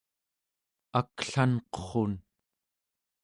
[0.99, 2.13] aklanqurrun